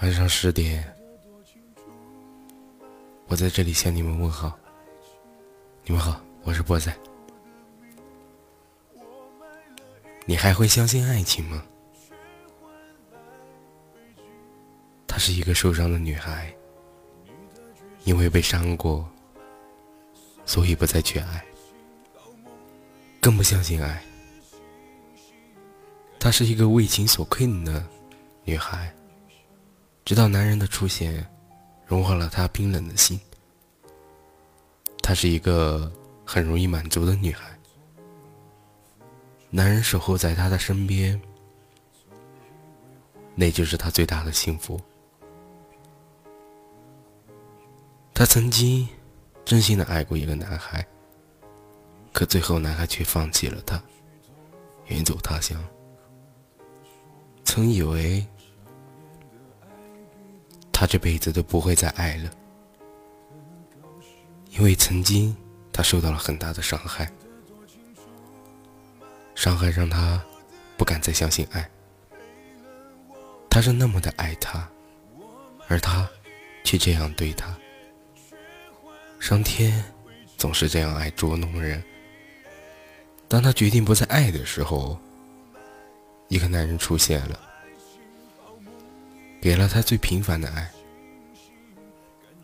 [0.00, 0.84] 晚上十点，
[3.26, 4.56] 我在这里向你们问好。
[5.84, 6.96] 你们好，我是波仔。
[10.24, 11.64] 你还会相信爱情吗？
[15.08, 16.54] 她是一个受伤的女孩，
[18.04, 19.04] 因为被伤过，
[20.46, 21.44] 所以不再去爱，
[23.20, 24.00] 更不相信爱。
[26.20, 27.84] 她是一个为情所困的
[28.44, 28.94] 女孩。
[30.08, 31.22] 直到男人的出现，
[31.84, 33.20] 融化了她冰冷的心。
[35.02, 35.92] 她是一个
[36.24, 37.44] 很容易满足的女孩，
[39.50, 41.20] 男人守候在她的身边，
[43.34, 44.80] 那就是她最大的幸福。
[48.14, 48.88] 她曾经
[49.44, 50.82] 真心的爱过一个男孩，
[52.14, 53.78] 可最后男孩却放弃了她，
[54.86, 55.62] 远走他乡。
[57.44, 58.26] 曾以为。
[60.78, 62.30] 他这辈子都不会再爱了，
[64.50, 65.36] 因为曾经
[65.72, 67.10] 他受到了很大的伤害，
[69.34, 70.22] 伤害让他
[70.76, 71.68] 不敢再相信爱。
[73.50, 74.70] 他是那么的爱他，
[75.66, 76.08] 而他
[76.62, 77.52] 却这样对他。
[79.18, 79.84] 上天
[80.36, 81.82] 总是这样爱捉弄人。
[83.26, 84.96] 当他决定不再爱的时候，
[86.28, 87.47] 一个男人出现了。
[89.40, 90.70] 给了他最平凡的爱，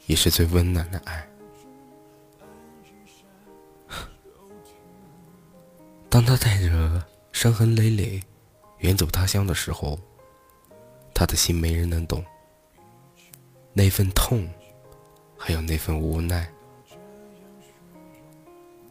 [0.06, 1.28] 也是最温暖的爱。
[6.08, 8.22] 当他带着伤痕累累
[8.78, 9.98] 远走他乡的时候，
[11.12, 12.24] 他的心没人能懂。
[13.72, 14.48] 那份痛，
[15.36, 16.48] 还有那份无奈。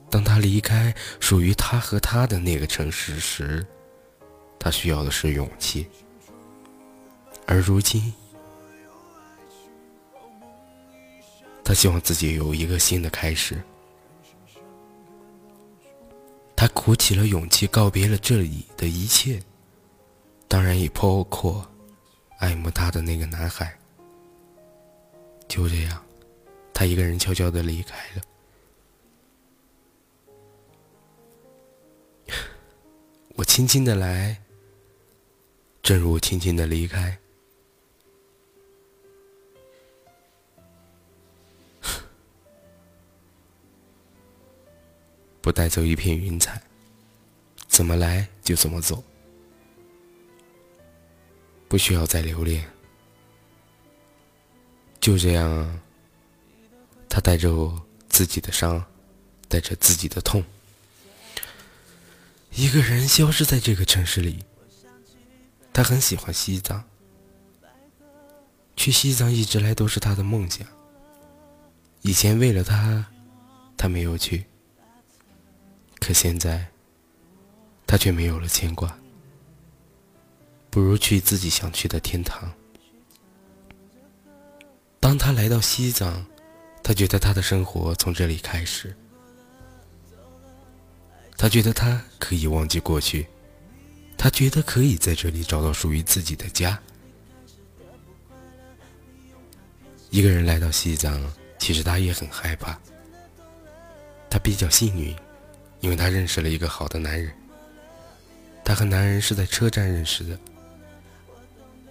[0.10, 3.66] 当他离开属于他和他的那个城市时，
[4.60, 5.88] 他需要的是勇气。
[7.46, 8.14] 而如今，
[11.64, 13.62] 他希望自己有一个新的开始。
[16.56, 19.42] 他鼓起了勇气，告别了这里的一切，
[20.48, 21.70] 当然也包括
[22.38, 23.78] 爱慕他的那个男孩。
[25.50, 26.02] 就这样，
[26.74, 28.22] 他一个人悄悄的离开了。
[33.36, 34.42] 我轻轻的来，
[35.82, 37.18] 正如轻轻的离开。
[45.44, 46.62] 不带走一片云彩，
[47.68, 49.04] 怎么来就怎么走，
[51.68, 52.66] 不需要再留恋。
[55.02, 55.82] 就这样，
[57.10, 57.52] 他带着
[58.08, 58.82] 自己的伤，
[59.50, 60.42] 带着自己的痛，
[62.52, 64.46] 一个人消失在这个城市里。
[65.74, 66.82] 他很喜欢西藏，
[68.78, 70.66] 去西藏一直来都是他的梦想。
[72.00, 73.06] 以前为了他，
[73.76, 74.46] 他没有去。
[76.04, 76.68] 可现在，
[77.88, 78.94] 他却没有了牵挂，
[80.70, 82.52] 不如去自己想去的天堂。
[85.00, 86.26] 当他来到西藏，
[86.84, 88.94] 他觉得他的生活从这里开始，
[91.38, 93.26] 他觉得他可以忘记过去，
[94.18, 96.78] 他觉得可以在这里找到属于自己的家。
[100.10, 102.78] 一个人来到西藏，其实他也很害怕，
[104.30, 105.16] 他比较幸运。
[105.84, 107.30] 因为她认识了一个好的男人，
[108.64, 110.40] 她和男人是在车站认识的。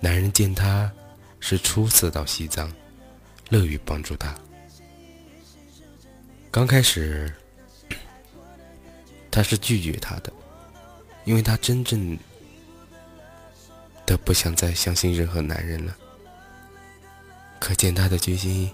[0.01, 0.91] 男人见她
[1.41, 2.73] 是初次到西藏，
[3.51, 4.35] 乐于帮助她。
[6.51, 7.31] 刚开始，
[9.31, 10.33] 他是拒绝他的，
[11.25, 12.19] 因为他真正
[14.07, 15.95] 的不想再相信任何男人了。
[17.59, 18.71] 可见他的决心。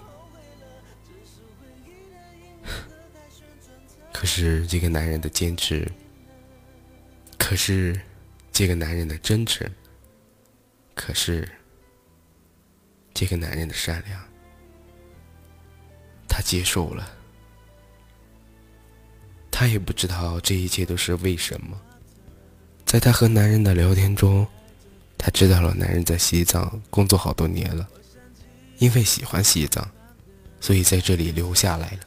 [4.19, 5.89] 可是这个男人的坚持，
[7.37, 7.97] 可是
[8.51, 9.65] 这个男人的真诚，
[10.93, 11.47] 可是
[13.13, 14.21] 这个男人的善良，
[16.27, 17.09] 他接受了。
[19.49, 21.79] 他也不知道这一切都是为什么。
[22.85, 24.45] 在他和男人的聊天中，
[25.17, 27.87] 他知道了男人在西藏工作好多年了，
[28.79, 29.89] 因为喜欢西藏，
[30.59, 31.99] 所以在这里留下来了。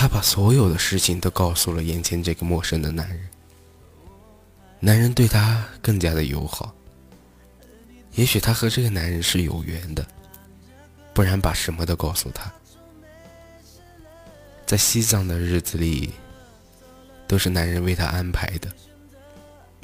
[0.00, 3.28] 他把所有的事情都告诉了眼前这个陌生的男人。
[4.78, 6.72] 男人对他更加的友好。
[8.12, 10.06] 也许他和这个男人是有缘的，
[11.12, 12.48] 不然把什么都告诉他。
[14.64, 16.12] 在西藏的日子里，
[17.26, 18.70] 都是男人为他安排的，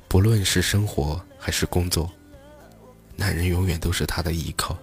[0.07, 2.09] 不论是生活还是工作，
[3.17, 4.79] 男人永远都是她的依靠。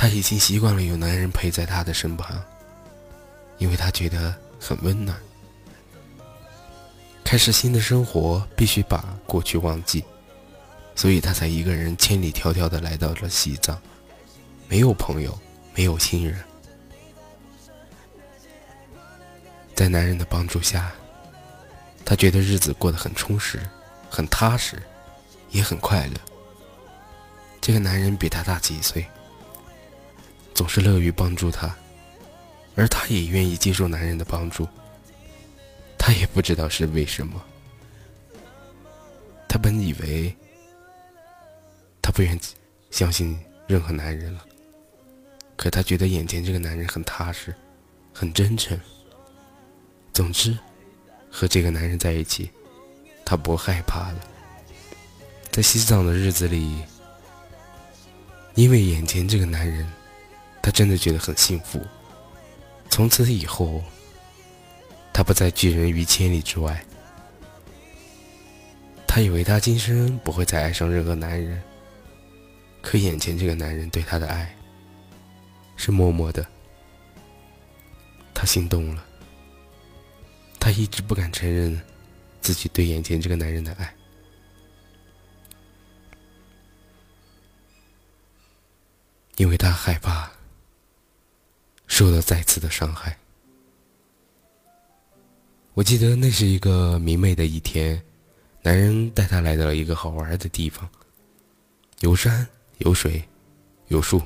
[0.00, 2.40] 她已经习惯了有男人陪在她的身旁，
[3.58, 5.18] 因为她觉得很温暖。
[7.24, 10.04] 开始新的生活，必须把过去忘记，
[10.94, 13.76] 所以她才一个人千里迢迢的来到了西藏，
[14.68, 15.36] 没有朋友，
[15.74, 16.38] 没有亲人，
[19.74, 20.92] 在男人的帮助下。
[22.04, 23.60] 她觉得日子过得很充实，
[24.08, 24.80] 很踏实，
[25.50, 26.14] 也很快乐。
[27.60, 29.04] 这个男人比她大几岁，
[30.58, 31.72] 总是乐于帮助他，
[32.74, 34.66] 而他也愿意接受男人的帮助。
[35.96, 37.40] 他也不知道是为什么。
[39.48, 40.34] 他本以为
[42.02, 42.36] 他不愿
[42.90, 43.38] 相信
[43.68, 44.44] 任何男人了，
[45.54, 47.54] 可他觉得眼前这个男人很踏实，
[48.12, 48.76] 很真诚。
[50.12, 50.58] 总之。
[51.30, 52.50] 和这个男人在一起，
[53.24, 54.20] 他不害怕了。
[55.52, 56.82] 在西藏的日子里，
[58.54, 59.86] 因为眼前这个男人，
[60.62, 61.80] 她真的觉得很幸福。
[62.90, 63.82] 从此以后，
[65.12, 66.84] 她不再拒人于千里之外。
[69.06, 71.62] 她以为她今生不会再爱上任何男人，
[72.82, 74.54] 可眼前这个男人对她的爱，
[75.76, 76.46] 是默默的。
[78.34, 79.04] 她心动了。
[80.60, 81.80] 她一直不敢承认
[82.40, 83.94] 自己对眼前这个男人的爱，
[89.36, 90.30] 因为她害怕
[91.98, 93.18] 受到再次的伤害。
[95.74, 98.00] 我记得那是一个明媚的一天，
[98.62, 100.88] 男人带她来到了一个好玩的地方，
[101.98, 102.46] 有山
[102.76, 103.20] 有水
[103.88, 104.22] 有树，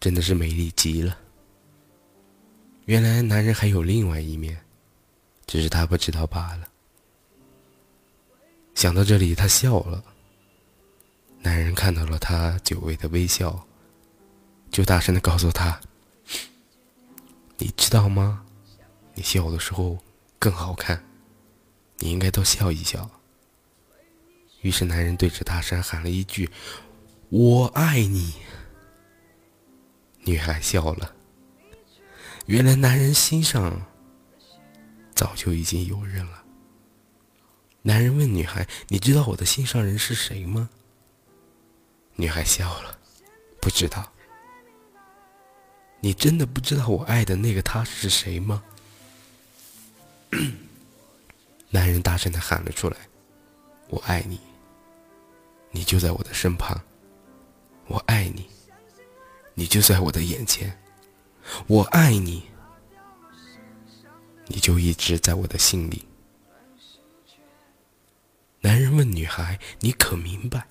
[0.00, 1.14] 真的是美丽极了。
[2.86, 4.58] 原来男人还有另外一面。
[5.46, 6.66] 只是他不知道罢了。
[8.74, 10.02] 想到这里，他笑了。
[11.42, 13.62] 男人看到了他久违的微笑，
[14.70, 15.78] 就大声的告诉他
[17.58, 18.44] ：“你知道吗？
[19.14, 19.98] 你笑的时候
[20.38, 21.04] 更好看，
[21.98, 23.10] 你应该多笑一笑。”
[24.62, 26.50] 于是男人对着大山喊了一句
[27.30, 28.34] ：“我爱你。”
[30.24, 31.14] 女孩笑了。
[32.46, 33.86] 原来男人心上。
[35.14, 36.42] 早就已经有人了。
[37.82, 40.68] 男人问女孩：“你知道我的心上人是谁吗？”
[42.16, 42.98] 女孩笑了
[43.62, 44.12] ：“不知道。”
[46.04, 48.62] 你真的不知道我爱的那个他是谁吗？
[51.70, 52.96] 男人大声的喊了出来
[53.88, 54.38] ：“我爱你，
[55.70, 56.78] 你就在我的身旁。
[57.86, 58.46] 我爱你，
[59.54, 60.78] 你就在我的眼前。
[61.68, 62.50] 我爱你。”
[64.46, 66.06] 你就一直在我的心里。
[68.60, 70.66] 男人问女孩：“你可明白？”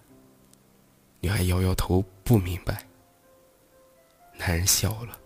[1.21, 2.85] 女孩摇摇头，不明白。
[4.37, 5.21] 男人笑了。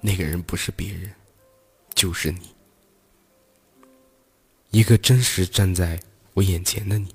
[0.00, 1.12] 那个人不是别人，
[1.94, 2.40] 就是你。
[4.70, 6.00] 一个真实站在
[6.34, 7.14] 我眼前的你，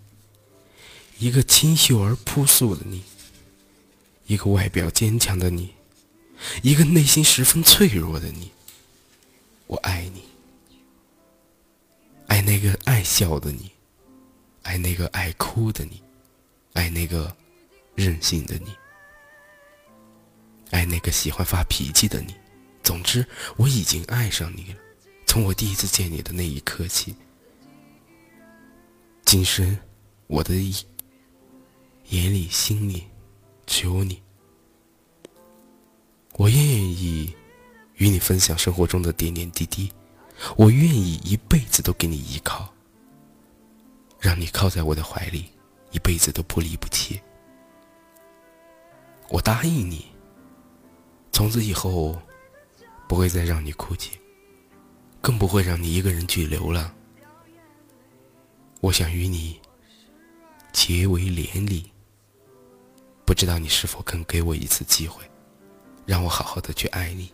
[1.20, 3.04] 一个清秀而朴素的你，
[4.26, 5.74] 一个外表坚强的你，
[6.62, 8.52] 一个内心十分脆弱的你。
[9.68, 10.24] 我爱你，
[12.28, 13.72] 爱那个爱笑的你，
[14.64, 16.02] 爱那个爱哭的你，
[16.74, 17.36] 爱那个
[17.96, 18.76] 任性的你，
[20.72, 22.36] 爱那个喜欢发脾气的你。
[22.84, 23.26] 总之，
[23.58, 24.80] 我已经爱上你了。
[25.26, 27.16] 从我第一次见你的那一刻起，
[29.26, 29.78] 今生
[30.28, 30.54] 我的
[32.10, 33.08] 眼里、心里
[33.66, 34.22] 只有你。
[36.34, 37.34] 我愿意。
[37.98, 39.90] 与你分享生活中的点点滴滴，
[40.58, 42.74] 我愿意一辈子都给你依靠，
[44.20, 45.46] 让你靠在我的怀里，
[45.92, 47.22] 一辈子都不离不弃。
[49.30, 50.08] 我答应你，
[51.32, 52.20] 从此以后
[53.08, 54.20] 不会再让你哭泣，
[55.22, 56.94] 更不会让你一个人去流浪。
[58.82, 59.60] 我想与你
[60.72, 61.92] 结为连理，
[63.26, 65.24] 不知道你是否肯给我一次机会，
[66.06, 67.32] 让我好好的去爱你。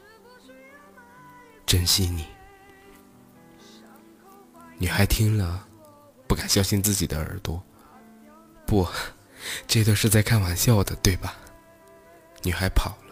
[1.66, 2.26] 珍惜你，
[4.78, 5.68] 女孩听了，
[6.28, 7.62] 不敢相信自己的耳朵。
[8.66, 8.88] 不，
[9.68, 11.36] 这都是在开玩笑的，对吧？
[12.44, 13.09] 女孩跑了，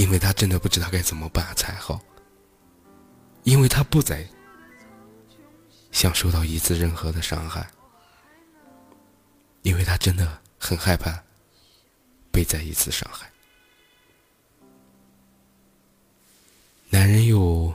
[0.00, 2.00] 因为他真的不知道该怎么办才好。
[3.42, 4.26] 因为他不再
[5.92, 7.70] 想受到一次任何的伤害，
[9.60, 11.22] 因为他真的很害怕
[12.30, 13.30] 被再一次伤害。
[16.88, 17.70] 男人又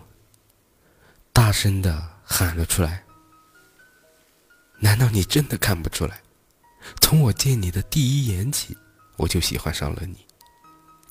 [1.32, 3.04] 大声的喊了出来。
[4.80, 6.20] 难道你真的看不出来？
[7.02, 8.76] 从我见你的第一眼起，
[9.16, 10.26] 我就喜欢上了你。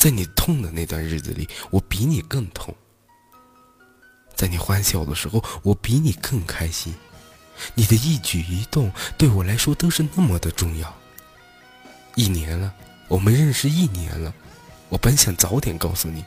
[0.04, 2.75] 在你痛的那段日子里，我比你更痛；
[4.34, 6.94] 在你欢笑的时候，我比你更开心。
[7.75, 10.94] 你的一举一动对我来说都是那么的重要。
[12.16, 12.75] 一年了，
[13.08, 14.34] 我们认识一年了，
[14.90, 16.23] 我本想早点告诉你，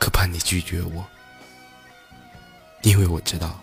[0.00, 1.06] 可怕你拒绝我，
[2.82, 3.60] 因为我知道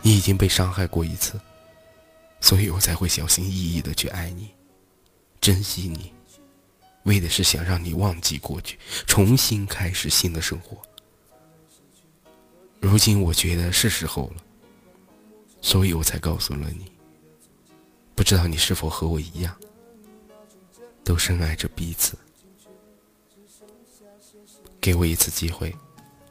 [0.00, 1.40] 你已经被伤害过一次，
[2.40, 4.54] 所以我才会小心翼翼的去爱你，
[5.40, 6.13] 珍惜你，
[7.04, 10.76] 为的是想让你忘记过去，重新开始新的生活。
[12.80, 14.42] 如今我觉得是时候了。
[15.62, 16.92] 所以我才告诉了你，
[18.14, 19.56] 不知道你是否和我一样，
[21.02, 22.18] 都深爱着彼此。
[24.78, 25.74] 给我一次机会，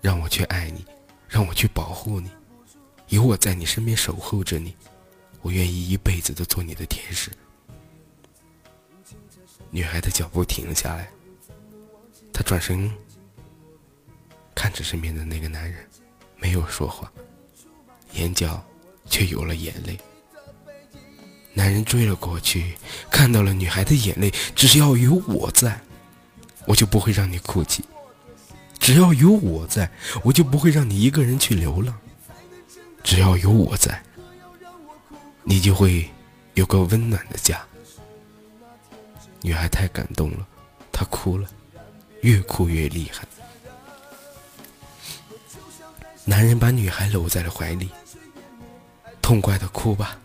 [0.02, 0.86] 让我去爱你，
[1.28, 2.30] 让我去保护你，
[3.08, 4.76] 有我在你身边守候着你，
[5.42, 7.32] 我愿意一辈子都做你的天使。
[9.74, 11.10] 女孩的脚步停了下来，
[12.32, 12.90] 她转身
[14.56, 15.86] 看着身边的那个男人，
[16.38, 17.12] 没有说话，
[18.14, 18.64] 眼角。
[19.10, 20.00] 却有了眼泪。
[21.54, 22.74] 男人追了过去，
[23.12, 24.32] 看到了女孩的眼泪。
[24.56, 25.78] 只要有我在，
[26.66, 27.84] 我就不会让你哭泣；
[28.80, 29.92] 只要有我在，
[30.24, 31.94] 我就不会让你一个人去流浪；
[33.04, 34.02] 只要有我在，
[35.44, 36.10] 你就会
[36.54, 37.62] 有个温暖的家。
[39.44, 40.48] 女孩太感动了，
[40.92, 41.48] 她哭了，
[42.22, 43.28] 越哭越厉害。
[46.24, 47.90] 男人把女孩搂在了怀里。
[49.22, 50.18] 痛快的哭吧，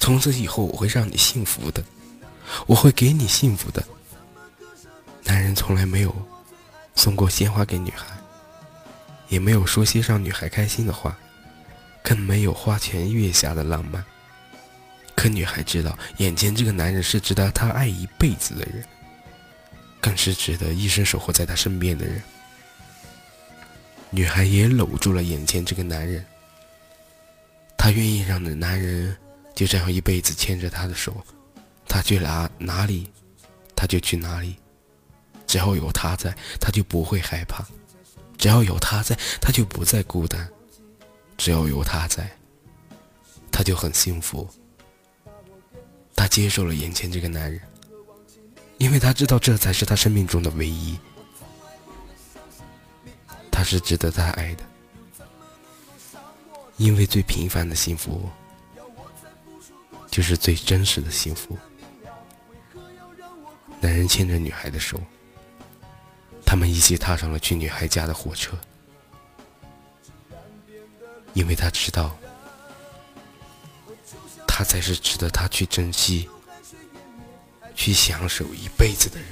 [0.00, 1.84] 从此以后我会让你幸福的，
[2.66, 3.82] 我会给你幸福的。
[5.24, 6.14] 男人从来没有
[6.94, 8.06] 送过鲜花给女孩，
[9.28, 11.16] 也没有说些让女孩开心的话，
[12.02, 14.04] 更没有花前月下的浪漫。
[15.26, 18.84] 可女孩知道，眼前这个男人是值得她爱一辈子的人，
[20.00, 22.22] 更是值得一生守候在她身边的人。
[24.10, 26.24] 女孩也搂住了眼前这个男人。
[27.76, 29.16] 她愿意让男人
[29.52, 31.20] 就这样一辈子牵着她的手，
[31.88, 33.10] 她去哪哪里，
[33.74, 34.54] 他就去哪里。
[35.44, 37.64] 只要有他在，他就不会害怕；
[38.38, 40.46] 只要有他在，他就不再孤单；
[41.36, 42.30] 只要有他在，
[43.50, 44.48] 他就很幸福。
[46.16, 47.60] 他接受了眼前这个男人，
[48.78, 50.98] 因为他知道这才是他生命中的唯一。
[53.52, 54.64] 他是值得他爱的。
[56.78, 58.28] 因为最平凡的幸福，
[60.10, 61.56] 就是最真实的幸福。
[63.80, 65.00] 男人牵着女孩的手，
[66.44, 68.56] 他们一起踏上了去女孩家的火车。
[71.32, 72.14] 因为他知道，
[74.58, 76.26] 他才是值得他去珍惜、
[77.74, 79.28] 去享受一辈子的人。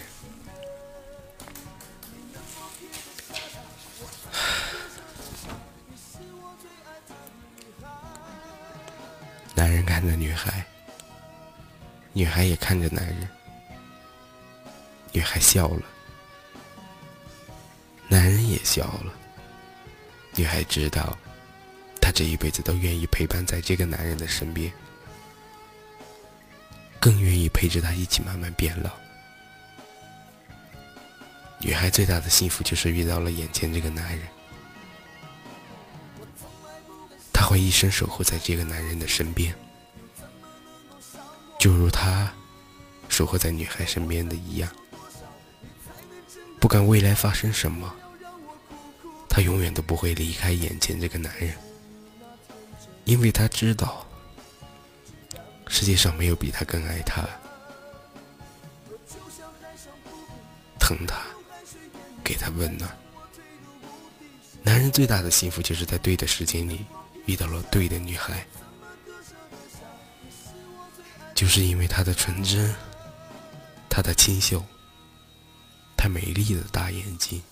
[9.55, 10.63] 男人看着女孩，
[12.13, 13.27] 女孩也看着男人。
[15.11, 15.83] 女孩笑了，
[18.09, 19.11] 男人也笑了。
[20.35, 21.17] 女孩知道，
[21.99, 24.71] 她这一辈子都愿意陪伴在这个男人的身边，
[27.05, 28.91] 更愿意陪着他一起慢慢变老。
[31.59, 34.27] 女孩最大的幸福就是遇到了眼前这个男人。
[37.31, 39.55] 她会一生守护在这个男人的身边，
[41.59, 42.33] 就如他
[43.11, 44.75] 守护在女孩身边的一样。
[46.59, 47.95] 不管未来发生什么，
[49.29, 51.55] 他永远都不会离开眼前这个男人，
[53.05, 54.07] 因为他知道
[55.75, 57.27] 世界上没有比他更爱他、
[60.79, 61.21] 疼他、
[62.23, 62.89] 给他温暖。
[64.63, 66.87] 男人最大的幸福就是在对的时间里。
[67.27, 68.47] 遇到了对的女孩，
[71.35, 72.75] 就是因为她的纯真，
[73.89, 74.63] 她的清秀，
[75.97, 77.43] 她美丽的大眼睛，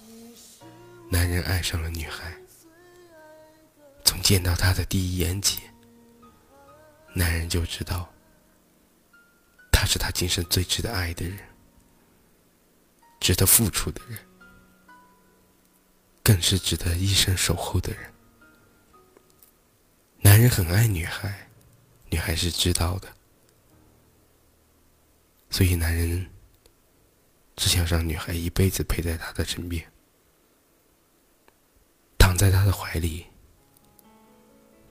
[1.09, 2.37] 男人爱上了女孩。
[4.05, 5.63] 从见到她的第一眼起，
[7.15, 8.12] 男人就知道，
[9.83, 11.37] 他是他今生最值得爱的人，
[13.19, 14.17] 值得付出的人，
[16.23, 18.15] 更是值得一生守候的人。
[20.21, 21.51] 男人很爱女孩，
[22.11, 23.13] 女孩是知道的，
[25.51, 26.31] 所以男人
[27.57, 29.85] 只想让女孩一辈子陪在他的身边，
[32.17, 33.27] 躺在他的怀里，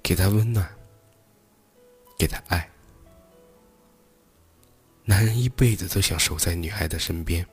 [0.03, 0.69] 给他温暖，
[2.19, 2.69] 给他爱。
[5.11, 7.45] 男人一辈子都想守在女孩的身边。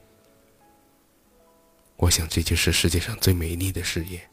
[1.97, 4.25] 我想，这就是世界上最美丽的事业。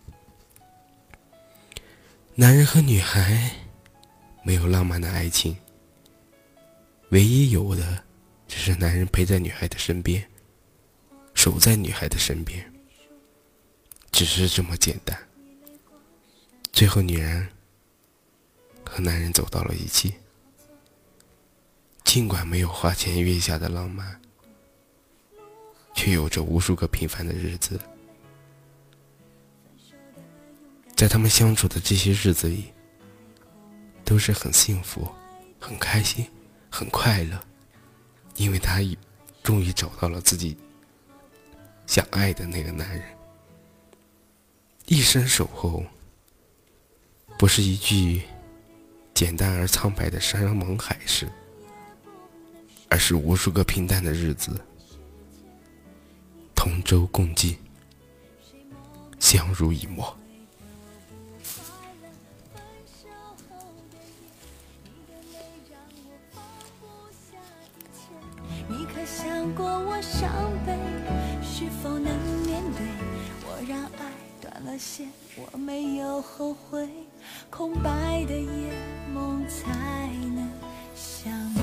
[2.36, 3.50] 男人和女孩
[4.44, 5.58] 没有浪漫的爱情，
[7.10, 8.04] 唯一有的
[8.48, 10.24] 只是男人陪在女孩的身边，
[11.34, 12.72] 守在女孩的身边，
[14.12, 15.18] 只是这么简单。
[16.72, 17.50] 最后，女人
[18.86, 20.14] 和男人走到了一起，
[22.06, 24.22] 尽管没有花前月下的浪漫。
[25.98, 27.80] 却有着无数个平凡的日子，
[30.94, 32.66] 在他们相处的这些日子里，
[34.04, 35.10] 都是很幸福、
[35.58, 36.28] 很开心、
[36.70, 37.42] 很快乐，
[38.36, 38.98] 因为他已
[39.42, 40.58] 终于找到了自己
[41.88, 43.18] 想爱的那个男人。
[44.88, 45.82] 一生守候，
[47.40, 48.22] 不是一句
[49.14, 51.32] 简单而苍白的山盟海誓，
[52.96, 54.58] 而是无数个平淡的日子。
[56.56, 57.58] 同舟共济，
[59.20, 60.16] 相濡以沫。
[68.70, 70.32] 你可想过我伤
[70.66, 70.80] 悲？
[71.44, 72.88] 是否能面对？
[73.46, 74.10] 我让爱
[74.40, 76.90] 断了线，我没有后悔。
[77.50, 78.72] 空白的夜，
[79.14, 80.50] 梦才能
[80.96, 81.54] 相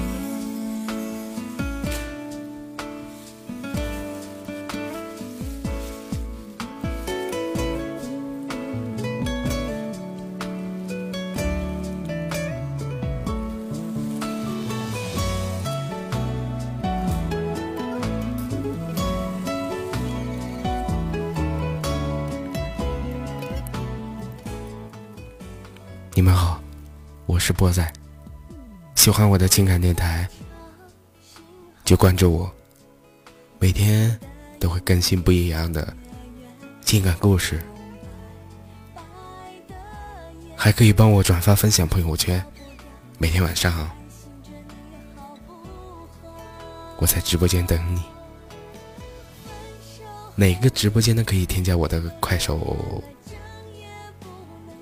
[26.14, 26.60] 你们好，
[27.24, 27.90] 我是波仔。
[28.96, 30.28] 喜欢我的情感电台，
[31.86, 32.52] 就关注我，
[33.58, 34.20] 每天
[34.60, 35.96] 都会更新不一样的
[36.82, 37.62] 情感故事，
[40.54, 42.44] 还可以帮我转发分享朋友圈。
[43.16, 43.90] 每天晚上，
[46.98, 48.02] 我在直播间等你。
[50.36, 51.24] 哪个直播间都？
[51.24, 53.02] 可以添加我的快手，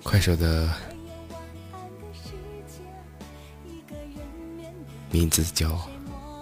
[0.03, 0.69] 快手的。
[5.11, 5.77] 名字叫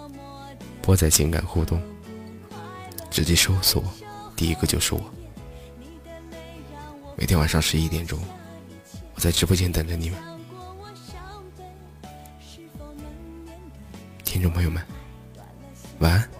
[0.81, 1.81] “波仔情感互动”，
[3.09, 3.83] 直接搜索，
[4.35, 5.01] 第一个就是我。
[7.17, 8.19] 每天晚上十一点钟，
[9.15, 10.19] 我在直播间等着你们，
[14.23, 14.81] 听众朋友们，
[15.99, 16.38] 晚安。